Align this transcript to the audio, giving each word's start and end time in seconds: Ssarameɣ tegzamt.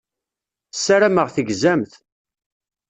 Ssarameɣ 0.73 1.27
tegzamt. 1.35 1.93